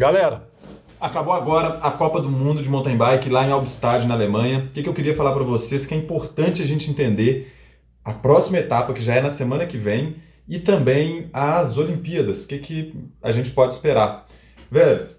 Galera, 0.00 0.48
acabou 0.98 1.34
agora 1.34 1.78
a 1.82 1.90
Copa 1.90 2.22
do 2.22 2.30
Mundo 2.30 2.62
de 2.62 2.70
mountain 2.70 2.96
bike 2.96 3.28
lá 3.28 3.46
em 3.46 3.52
Albstadt, 3.52 4.06
na 4.06 4.14
Alemanha. 4.14 4.60
O 4.60 4.68
que, 4.72 4.82
que 4.82 4.88
eu 4.88 4.94
queria 4.94 5.14
falar 5.14 5.34
para 5.34 5.44
vocês 5.44 5.84
que 5.84 5.92
é 5.92 5.96
importante 5.98 6.62
a 6.62 6.66
gente 6.66 6.90
entender 6.90 7.52
a 8.02 8.10
próxima 8.10 8.56
etapa, 8.56 8.94
que 8.94 9.02
já 9.02 9.16
é 9.16 9.20
na 9.20 9.28
semana 9.28 9.66
que 9.66 9.76
vem, 9.76 10.16
e 10.48 10.58
também 10.58 11.28
as 11.34 11.76
Olimpíadas. 11.76 12.46
O 12.46 12.48
que, 12.48 12.58
que 12.60 12.94
a 13.20 13.30
gente 13.30 13.50
pode 13.50 13.74
esperar? 13.74 14.26
Velho, 14.70 15.10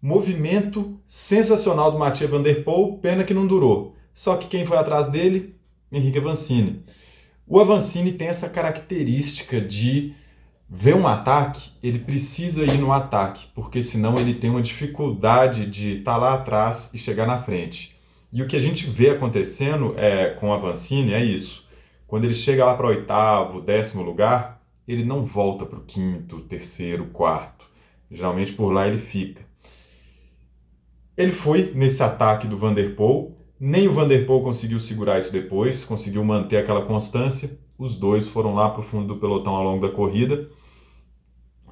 movimento 0.00 0.98
sensacional 1.04 1.92
do 1.92 1.98
Mathieu 1.98 2.30
Van 2.30 2.40
Der 2.40 2.64
Poel, 2.64 2.98
pena 3.02 3.24
que 3.24 3.34
não 3.34 3.46
durou. 3.46 3.94
Só 4.14 4.36
que 4.38 4.48
quem 4.48 4.64
foi 4.64 4.78
atrás 4.78 5.10
dele? 5.10 5.54
Henrique 5.92 6.16
Avancini. 6.16 6.82
O 7.46 7.60
Avancini 7.60 8.12
tem 8.12 8.28
essa 8.28 8.48
característica 8.48 9.60
de 9.60 10.14
ver 10.72 10.94
um 10.94 11.06
ataque, 11.08 11.72
ele 11.82 11.98
precisa 11.98 12.62
ir 12.62 12.78
no 12.78 12.92
ataque, 12.92 13.48
porque 13.56 13.82
senão 13.82 14.20
ele 14.20 14.34
tem 14.34 14.50
uma 14.50 14.62
dificuldade 14.62 15.66
de 15.66 15.98
estar 15.98 16.12
tá 16.12 16.16
lá 16.16 16.34
atrás 16.34 16.90
e 16.94 16.98
chegar 16.98 17.26
na 17.26 17.38
frente. 17.38 17.98
E 18.32 18.40
o 18.40 18.46
que 18.46 18.56
a 18.56 18.60
gente 18.60 18.86
vê 18.88 19.10
acontecendo 19.10 19.94
é, 19.96 20.30
com 20.30 20.50
o 20.50 20.52
Avancini 20.52 21.12
é 21.12 21.24
isso. 21.24 21.68
Quando 22.06 22.24
ele 22.24 22.34
chega 22.34 22.64
lá 22.64 22.74
para 22.74 22.86
oitavo, 22.86 23.60
décimo 23.60 24.04
lugar, 24.04 24.62
ele 24.86 25.02
não 25.02 25.24
volta 25.24 25.66
para 25.66 25.78
o 25.78 25.84
quinto, 25.84 26.40
terceiro, 26.42 27.06
quarto. 27.06 27.66
Geralmente 28.08 28.52
por 28.52 28.70
lá 28.72 28.86
ele 28.86 28.98
fica. 28.98 29.42
Ele 31.16 31.32
foi 31.32 31.72
nesse 31.74 32.00
ataque 32.00 32.46
do 32.46 32.56
Vanderpool, 32.56 33.36
nem 33.58 33.88
o 33.88 33.92
Vanderpool 33.92 34.42
conseguiu 34.42 34.78
segurar 34.78 35.18
isso 35.18 35.32
depois, 35.32 35.84
conseguiu 35.84 36.24
manter 36.24 36.58
aquela 36.58 36.82
constância. 36.82 37.58
Os 37.76 37.96
dois 37.96 38.28
foram 38.28 38.54
lá 38.54 38.70
para 38.70 38.80
o 38.80 38.84
fundo 38.84 39.08
do 39.08 39.20
pelotão 39.20 39.54
ao 39.54 39.64
longo 39.64 39.86
da 39.86 39.92
corrida 39.92 40.48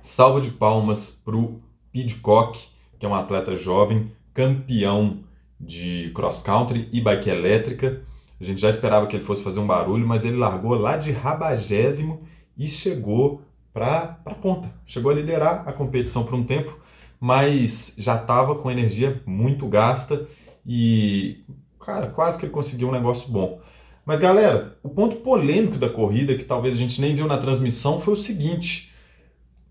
Salva 0.00 0.40
de 0.40 0.50
palmas 0.50 1.10
para 1.10 1.36
o 1.36 1.60
Pidcock, 1.92 2.58
que 2.98 3.06
é 3.06 3.08
um 3.08 3.14
atleta 3.14 3.56
jovem, 3.56 4.12
campeão 4.32 5.20
de 5.60 6.10
cross 6.14 6.42
country 6.42 6.88
e 6.92 7.00
bike 7.00 7.28
elétrica. 7.28 8.02
A 8.40 8.44
gente 8.44 8.60
já 8.60 8.70
esperava 8.70 9.06
que 9.06 9.16
ele 9.16 9.24
fosse 9.24 9.42
fazer 9.42 9.58
um 9.58 9.66
barulho, 9.66 10.06
mas 10.06 10.24
ele 10.24 10.36
largou 10.36 10.74
lá 10.74 10.96
de 10.96 11.10
rabagésimo 11.10 12.22
e 12.56 12.66
chegou 12.68 13.42
para 13.72 14.20
a 14.24 14.34
ponta. 14.34 14.70
Chegou 14.86 15.10
a 15.10 15.14
liderar 15.14 15.64
a 15.66 15.72
competição 15.72 16.24
por 16.24 16.34
um 16.34 16.44
tempo, 16.44 16.78
mas 17.20 17.94
já 17.98 18.16
estava 18.16 18.54
com 18.54 18.70
energia 18.70 19.20
muito 19.26 19.66
gasta 19.66 20.26
e, 20.64 21.44
cara, 21.80 22.06
quase 22.08 22.38
que 22.38 22.44
ele 22.44 22.52
conseguiu 22.52 22.88
um 22.88 22.92
negócio 22.92 23.28
bom. 23.28 23.60
Mas, 24.06 24.20
galera, 24.20 24.78
o 24.82 24.88
ponto 24.88 25.16
polêmico 25.16 25.76
da 25.76 25.88
corrida, 25.88 26.34
que 26.34 26.44
talvez 26.44 26.74
a 26.74 26.78
gente 26.78 27.00
nem 27.00 27.14
viu 27.14 27.26
na 27.26 27.38
transmissão, 27.38 28.00
foi 28.00 28.14
o 28.14 28.16
seguinte 28.16 28.92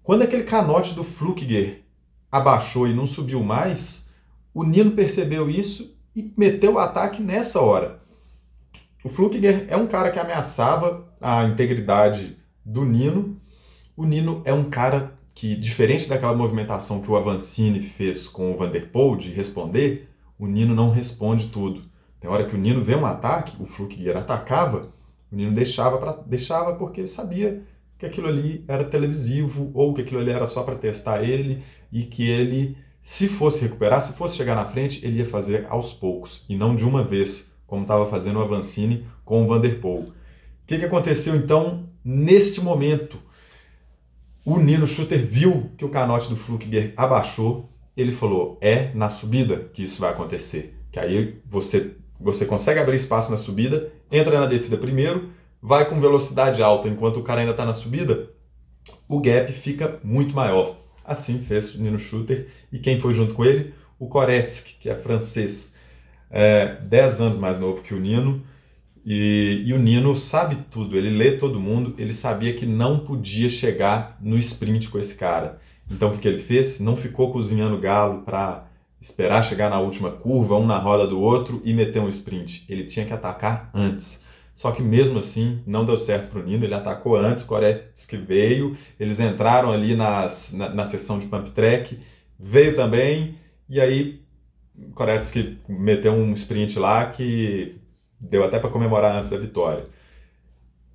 quando 0.07 0.21
aquele 0.21 0.43
canote 0.43 0.93
do 0.93 1.03
Flukger 1.03 1.83
abaixou 2.31 2.87
e 2.87 2.93
não 2.93 3.05
subiu 3.05 3.43
mais, 3.43 4.09
o 4.53 4.63
Nino 4.63 4.91
percebeu 4.91 5.49
isso 5.49 5.93
e 6.15 6.31
meteu 6.37 6.75
o 6.75 6.79
ataque 6.79 7.21
nessa 7.21 7.59
hora. 7.59 7.99
O 9.03 9.09
Flukger 9.09 9.65
é 9.67 9.75
um 9.75 9.85
cara 9.85 10.09
que 10.09 10.17
ameaçava 10.17 11.13
a 11.19 11.43
integridade 11.43 12.37
do 12.63 12.85
Nino. 12.85 13.35
O 13.97 14.05
Nino 14.05 14.41
é 14.45 14.53
um 14.53 14.69
cara 14.69 15.11
que, 15.35 15.57
diferente 15.57 16.07
daquela 16.07 16.33
movimentação 16.33 17.01
que 17.01 17.11
o 17.11 17.17
Avancini 17.17 17.81
fez 17.81 18.29
com 18.29 18.53
o 18.53 18.55
Vanderpool 18.55 19.17
de 19.17 19.29
responder, 19.31 20.09
o 20.39 20.47
Nino 20.47 20.73
não 20.73 20.89
responde 20.89 21.49
tudo. 21.49 21.81
Tem 22.21 22.29
hora 22.29 22.45
que 22.45 22.55
o 22.55 22.57
Nino 22.57 22.81
vê 22.81 22.95
um 22.95 23.05
ataque, 23.05 23.61
o 23.61 23.65
Flukger 23.65 24.15
atacava, 24.15 24.87
o 25.29 25.35
Nino 25.35 25.51
deixava, 25.51 25.97
pra, 25.97 26.13
deixava 26.25 26.75
porque 26.75 27.01
ele 27.01 27.07
sabia 27.07 27.61
que 27.97 28.05
aquilo 28.05 28.27
ali 28.27 28.63
era 28.67 28.83
televisivo 28.83 29.71
ou 29.73 29.93
que 29.93 30.01
aquilo 30.01 30.19
ali 30.19 30.31
era 30.31 30.45
só 30.45 30.63
para 30.63 30.75
testar 30.75 31.23
ele 31.23 31.63
e 31.91 32.03
que 32.03 32.29
ele, 32.29 32.77
se 33.01 33.27
fosse 33.27 33.61
recuperar, 33.61 34.01
se 34.01 34.13
fosse 34.13 34.37
chegar 34.37 34.55
na 34.55 34.65
frente, 34.65 35.03
ele 35.05 35.19
ia 35.19 35.25
fazer 35.25 35.65
aos 35.69 35.93
poucos 35.93 36.45
e 36.47 36.55
não 36.55 36.75
de 36.75 36.85
uma 36.85 37.03
vez, 37.03 37.51
como 37.65 37.81
estava 37.81 38.05
fazendo 38.07 38.39
o 38.39 38.41
Avancini 38.41 39.05
com 39.25 39.43
o 39.43 39.47
Vanderpool. 39.47 40.01
O 40.01 40.13
que, 40.67 40.77
que 40.77 40.85
aconteceu 40.85 41.35
então 41.35 41.89
neste 42.03 42.61
momento? 42.61 43.17
O 44.45 44.59
Nino 44.59 44.87
Schutter 44.87 45.25
viu 45.25 45.71
que 45.77 45.83
o 45.83 45.89
canote 45.89 46.29
do 46.29 46.37
Flukger 46.37 46.93
abaixou, 46.95 47.69
ele 47.97 48.11
falou: 48.11 48.57
é 48.61 48.93
na 48.93 49.09
subida 49.09 49.69
que 49.73 49.83
isso 49.83 49.99
vai 49.99 50.11
acontecer. 50.11 50.77
Que 50.91 50.99
aí 50.99 51.41
você, 51.45 51.95
você 52.19 52.45
consegue 52.45 52.79
abrir 52.79 52.95
espaço 52.95 53.29
na 53.31 53.37
subida, 53.37 53.91
entra 54.11 54.39
na 54.39 54.45
descida 54.45 54.77
primeiro, 54.77 55.29
vai 55.61 55.89
com 55.89 55.99
velocidade 55.99 56.61
alta 56.61 56.87
enquanto 56.87 57.17
o 57.17 57.23
cara 57.23 57.41
ainda 57.41 57.51
está 57.51 57.65
na 57.65 57.73
subida, 57.73 58.29
o 59.07 59.19
gap 59.19 59.51
fica 59.51 59.99
muito 60.03 60.35
maior. 60.35 60.77
Assim 61.03 61.39
fez 61.39 61.73
o 61.73 61.81
Nino 61.81 61.97
Schutter 61.97 62.47
e 62.71 62.79
quem 62.79 62.99
foi 62.99 63.13
junto 63.13 63.33
com 63.33 63.45
ele? 63.45 63.73
O 63.97 64.07
Koretsky, 64.07 64.75
que 64.79 64.89
é 64.89 64.95
francês, 64.95 65.73
é, 66.29 66.75
10 66.83 67.21
anos 67.21 67.37
mais 67.37 67.59
novo 67.59 67.81
que 67.81 67.93
o 67.93 67.99
Nino. 67.99 68.43
E, 69.05 69.63
e, 69.65 69.73
o 69.73 69.79
Nino 69.79 70.17
sabe 70.17 70.57
tudo, 70.69 70.97
ele 70.97 71.09
lê 71.09 71.37
todo 71.37 71.61
mundo, 71.61 71.95
ele 71.97 72.11
sabia 72.11 72.53
que 72.53 72.65
não 72.65 72.99
podia 72.99 73.49
chegar 73.49 74.17
no 74.21 74.37
sprint 74.37 74.89
com 74.89 74.99
esse 74.99 75.15
cara. 75.15 75.61
Então 75.89 76.09
o 76.09 76.11
que, 76.11 76.19
que 76.19 76.27
ele 76.27 76.39
fez? 76.39 76.81
Não 76.81 76.97
ficou 76.97 77.31
cozinhando 77.31 77.79
galo 77.79 78.23
para 78.23 78.67
esperar 78.99 79.43
chegar 79.43 79.69
na 79.69 79.79
última 79.79 80.11
curva, 80.11 80.57
um 80.57 80.65
na 80.65 80.77
roda 80.77 81.07
do 81.07 81.21
outro 81.21 81.61
e 81.63 81.73
meter 81.73 82.01
um 82.01 82.09
sprint. 82.09 82.65
Ele 82.67 82.83
tinha 82.83 83.05
que 83.05 83.13
atacar 83.13 83.69
antes. 83.73 84.21
Só 84.57 84.71
que 84.71 84.81
mesmo 84.81 85.19
assim 85.19 85.61
não 85.67 85.85
deu 85.85 85.99
certo 85.99 86.29
para 86.29 86.39
o 86.39 86.43
Nino, 86.43 86.65
ele 86.65 86.73
atacou 86.73 87.15
antes, 87.15 87.43
o 87.43 87.45
Koretsky 87.45 88.17
veio, 88.17 88.75
eles 88.99 89.19
entraram 89.19 89.71
ali 89.71 89.95
nas, 89.95 90.51
na, 90.51 90.67
na 90.69 90.83
sessão 90.83 91.19
de 91.19 91.27
pump 91.27 91.51
track, 91.51 91.99
veio 92.39 92.75
também, 92.75 93.35
e 93.69 93.79
aí 93.79 94.19
o 94.75 94.93
Koretsky 94.93 95.59
meteu 95.69 96.11
um 96.11 96.33
sprint 96.33 96.79
lá 96.79 97.05
que 97.05 97.75
deu 98.19 98.43
até 98.43 98.57
para 98.57 98.71
comemorar 98.71 99.15
antes 99.15 99.29
da 99.29 99.37
vitória. 99.37 99.85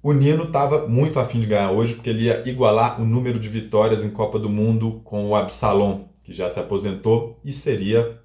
O 0.02 0.12
Nino 0.12 0.42
estava 0.42 0.88
muito 0.88 1.20
afim 1.20 1.38
de 1.38 1.46
ganhar 1.46 1.70
hoje, 1.70 1.94
porque 1.94 2.10
ele 2.10 2.24
ia 2.24 2.42
igualar 2.48 3.00
o 3.00 3.04
número 3.04 3.38
de 3.38 3.48
vitórias 3.48 4.02
em 4.02 4.10
Copa 4.10 4.40
do 4.40 4.50
Mundo 4.50 5.00
com 5.04 5.28
o 5.28 5.36
Absalom, 5.36 6.08
que 6.24 6.34
já 6.34 6.48
se 6.48 6.58
aposentou, 6.58 7.38
e 7.44 7.52
seria, 7.52 8.20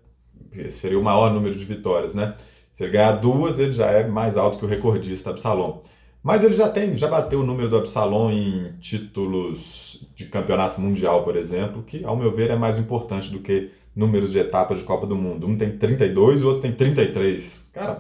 seria 0.72 0.98
o 0.98 1.04
maior 1.04 1.32
número 1.32 1.56
de 1.56 1.64
vitórias, 1.64 2.16
né? 2.16 2.34
Se 2.78 2.84
ele 2.84 2.92
ganhar 2.92 3.14
duas, 3.14 3.58
ele 3.58 3.74
já 3.74 3.88
é 3.88 4.08
mais 4.08 4.38
alto 4.38 4.60
que 4.60 4.64
o 4.64 4.68
recordista 4.68 5.32
Absalom. 5.32 5.82
Mas 6.22 6.44
ele 6.44 6.54
já 6.54 6.70
tem, 6.70 6.96
já 6.96 7.08
bateu 7.08 7.40
o 7.40 7.44
número 7.44 7.68
do 7.68 7.78
Absalom 7.78 8.30
em 8.30 8.74
títulos 8.80 10.06
de 10.16 10.26
campeonato 10.28 10.80
mundial, 10.80 11.24
por 11.24 11.36
exemplo, 11.36 11.82
que 11.82 12.06
ao 12.06 12.16
meu 12.16 12.32
ver 12.32 12.52
é 12.52 12.56
mais 12.56 12.78
importante 12.78 13.32
do 13.32 13.40
que 13.40 13.72
números 13.96 14.32
de 14.32 14.38
etapas 14.38 14.78
de 14.78 14.84
Copa 14.84 15.08
do 15.08 15.16
Mundo. 15.16 15.48
Um 15.48 15.58
tem 15.58 15.76
32 15.76 16.42
e 16.42 16.44
o 16.44 16.48
outro 16.50 16.62
tem 16.62 16.72
33. 16.72 17.72
Cara, 17.74 18.00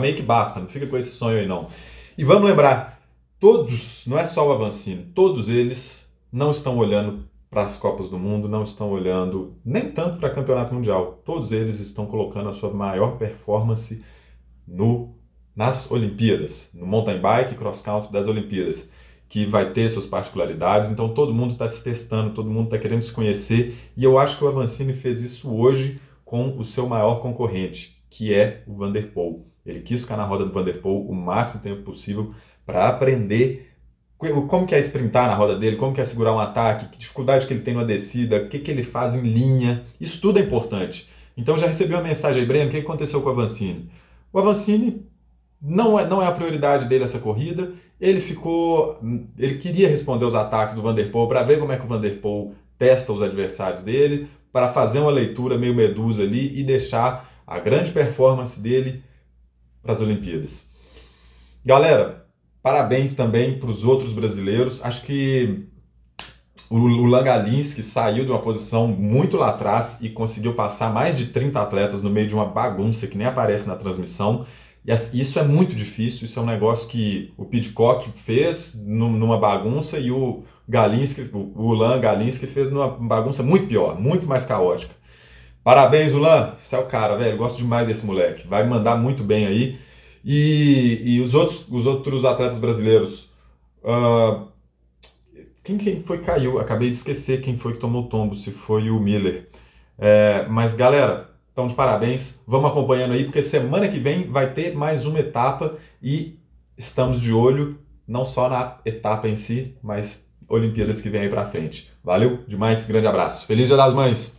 meio 0.00 0.16
que 0.16 0.22
basta, 0.22 0.58
não 0.58 0.68
fica 0.68 0.86
com 0.86 0.96
esse 0.96 1.10
sonho 1.10 1.40
aí 1.40 1.46
não. 1.46 1.66
E 2.16 2.24
vamos 2.24 2.48
lembrar, 2.48 3.02
todos, 3.38 4.06
não 4.06 4.18
é 4.18 4.24
só 4.24 4.48
o 4.48 4.52
Avancini, 4.52 5.02
todos 5.14 5.50
eles 5.50 6.10
não 6.32 6.50
estão 6.50 6.78
olhando 6.78 7.28
para 7.54 7.62
as 7.62 7.76
Copas 7.76 8.08
do 8.08 8.18
Mundo, 8.18 8.48
não 8.48 8.64
estão 8.64 8.90
olhando 8.90 9.56
nem 9.64 9.90
tanto 9.90 10.18
para 10.18 10.28
Campeonato 10.28 10.74
Mundial. 10.74 11.22
Todos 11.24 11.52
eles 11.52 11.78
estão 11.78 12.04
colocando 12.04 12.48
a 12.48 12.52
sua 12.52 12.70
maior 12.72 13.16
performance 13.16 14.04
no 14.66 15.14
nas 15.54 15.88
Olimpíadas, 15.88 16.70
no 16.74 16.84
mountain 16.84 17.20
bike 17.20 17.54
cross 17.54 17.80
country 17.80 18.10
das 18.10 18.26
Olimpíadas, 18.26 18.90
que 19.28 19.46
vai 19.46 19.72
ter 19.72 19.88
suas 19.88 20.04
particularidades. 20.04 20.90
Então 20.90 21.14
todo 21.14 21.32
mundo 21.32 21.52
está 21.52 21.68
se 21.68 21.82
testando, 21.82 22.34
todo 22.34 22.50
mundo 22.50 22.64
está 22.64 22.78
querendo 22.78 23.04
se 23.04 23.12
conhecer, 23.12 23.76
e 23.96 24.02
eu 24.02 24.18
acho 24.18 24.36
que 24.36 24.42
o 24.42 24.48
Avancini 24.48 24.92
fez 24.92 25.20
isso 25.22 25.54
hoje 25.54 26.00
com 26.24 26.58
o 26.58 26.64
seu 26.64 26.88
maior 26.88 27.20
concorrente, 27.20 28.02
que 28.10 28.34
é 28.34 28.64
o 28.66 28.74
Vanderpool. 28.74 29.46
Ele 29.64 29.80
quis 29.80 30.02
ficar 30.02 30.16
na 30.16 30.24
roda 30.24 30.44
do 30.44 30.52
Vanderpool 30.52 31.08
o 31.08 31.14
máximo 31.14 31.62
tempo 31.62 31.82
possível 31.82 32.34
para 32.66 32.88
aprender 32.88 33.73
como 34.18 34.66
que 34.66 34.74
é 34.74 34.78
sprintar 34.78 35.26
na 35.26 35.34
roda 35.34 35.56
dele, 35.56 35.76
como 35.76 35.94
que 35.94 36.00
é 36.00 36.04
segurar 36.04 36.32
um 36.32 36.38
ataque, 36.38 36.88
que 36.88 36.98
dificuldade 36.98 37.46
que 37.46 37.52
ele 37.52 37.62
tem 37.62 37.74
numa 37.74 37.84
descida, 37.84 38.36
o 38.36 38.48
que, 38.48 38.58
que 38.58 38.70
ele 38.70 38.82
faz 38.82 39.14
em 39.14 39.22
linha, 39.22 39.84
isso 40.00 40.20
tudo 40.20 40.38
é 40.38 40.42
importante. 40.42 41.08
Então 41.36 41.58
já 41.58 41.66
recebi 41.66 41.94
uma 41.94 42.02
mensagem 42.02 42.40
aí, 42.40 42.46
Breno, 42.46 42.68
o 42.68 42.70
que 42.70 42.78
aconteceu 42.78 43.20
com 43.20 43.28
o 43.28 43.32
Avancini? 43.32 43.90
O 44.32 44.38
Avancini 44.38 45.04
não 45.60 45.98
é, 45.98 46.06
não 46.06 46.22
é 46.22 46.26
a 46.26 46.32
prioridade 46.32 46.86
dele 46.86 47.04
essa 47.04 47.18
corrida, 47.18 47.72
ele 48.00 48.20
ficou, 48.20 49.00
ele 49.38 49.58
queria 49.58 49.88
responder 49.88 50.24
os 50.24 50.34
ataques 50.34 50.74
do 50.74 50.82
Vanderpool 50.82 51.28
para 51.28 51.42
ver 51.42 51.58
como 51.58 51.72
é 51.72 51.76
que 51.76 51.84
o 51.84 51.88
Vanderpool 51.88 52.54
testa 52.78 53.12
os 53.12 53.22
adversários 53.22 53.82
dele, 53.82 54.28
para 54.52 54.72
fazer 54.72 55.00
uma 55.00 55.10
leitura 55.10 55.58
meio 55.58 55.74
medusa 55.74 56.22
ali 56.22 56.58
e 56.58 56.62
deixar 56.62 57.28
a 57.46 57.58
grande 57.58 57.90
performance 57.90 58.60
dele 58.60 59.02
para 59.82 59.92
as 59.92 60.00
Olimpíadas. 60.00 60.66
Galera, 61.64 62.23
Parabéns 62.64 63.14
também 63.14 63.58
para 63.58 63.68
os 63.68 63.84
outros 63.84 64.14
brasileiros. 64.14 64.82
Acho 64.82 65.02
que 65.02 65.66
o, 66.70 66.76
o 66.78 67.04
Langalinski 67.04 67.82
saiu 67.82 68.24
de 68.24 68.30
uma 68.30 68.40
posição 68.40 68.88
muito 68.88 69.36
lá 69.36 69.50
atrás 69.50 69.98
e 70.00 70.08
conseguiu 70.08 70.54
passar 70.54 70.90
mais 70.90 71.14
de 71.14 71.26
30 71.26 71.60
atletas 71.60 72.00
no 72.00 72.08
meio 72.08 72.26
de 72.26 72.34
uma 72.34 72.46
bagunça 72.46 73.06
que 73.06 73.18
nem 73.18 73.26
aparece 73.26 73.68
na 73.68 73.76
transmissão. 73.76 74.46
E 74.82 75.20
isso 75.20 75.38
é 75.38 75.42
muito 75.42 75.74
difícil, 75.74 76.24
isso 76.24 76.38
é 76.38 76.42
um 76.42 76.46
negócio 76.46 76.88
que 76.88 77.34
o 77.36 77.44
Pidcock 77.44 78.08
fez 78.14 78.82
numa 78.86 79.36
bagunça 79.38 79.98
e 79.98 80.10
o 80.10 80.42
Galinski, 80.66 81.28
o 81.34 81.74
Lan 81.74 82.00
Galinski 82.00 82.46
fez 82.46 82.70
numa 82.70 82.88
bagunça 82.88 83.42
muito 83.42 83.66
pior, 83.66 84.00
muito 84.00 84.26
mais 84.26 84.46
caótica. 84.46 84.94
Parabéns, 85.62 86.14
Ulan. 86.14 86.54
Você 86.62 86.76
é 86.76 86.78
o 86.78 86.86
cara, 86.86 87.14
velho. 87.14 87.36
Gosto 87.36 87.58
demais 87.58 87.86
desse 87.86 88.06
moleque. 88.06 88.46
Vai 88.46 88.66
mandar 88.66 88.96
muito 88.96 89.22
bem 89.22 89.46
aí. 89.46 89.78
E, 90.24 91.02
e 91.04 91.20
os, 91.20 91.34
outros, 91.34 91.66
os 91.68 91.86
outros 91.86 92.24
atletas 92.24 92.58
brasileiros. 92.58 93.28
Uh, 93.82 94.48
quem, 95.62 95.76
quem 95.76 96.02
foi 96.02 96.18
que 96.18 96.24
caiu? 96.24 96.58
Acabei 96.58 96.90
de 96.90 96.96
esquecer 96.96 97.40
quem 97.40 97.56
foi 97.56 97.74
que 97.74 97.80
tomou 97.80 98.04
o 98.04 98.08
tombo, 98.08 98.34
se 98.34 98.50
foi 98.50 98.90
o 98.90 98.98
Miller. 98.98 99.48
É, 99.98 100.46
mas, 100.48 100.74
galera, 100.74 101.30
então 101.52 101.66
de 101.66 101.74
parabéns. 101.74 102.40
Vamos 102.46 102.70
acompanhando 102.70 103.12
aí, 103.12 103.24
porque 103.24 103.42
semana 103.42 103.88
que 103.88 103.98
vem 103.98 104.30
vai 104.30 104.52
ter 104.52 104.74
mais 104.74 105.06
uma 105.06 105.20
etapa 105.20 105.76
e 106.02 106.38
estamos 106.76 107.20
de 107.20 107.32
olho 107.32 107.78
não 108.06 108.24
só 108.24 108.48
na 108.48 108.78
etapa 108.84 109.28
em 109.28 109.36
si, 109.36 109.74
mas 109.82 110.26
Olimpíadas 110.48 111.00
que 111.00 111.08
vem 111.08 111.22
aí 111.22 111.28
pra 111.28 111.46
frente. 111.46 111.90
Valeu 112.02 112.40
demais, 112.46 112.84
grande 112.86 113.06
abraço. 113.06 113.46
Feliz 113.46 113.68
Dia 113.68 113.76
das 113.76 113.94
Mães! 113.94 114.36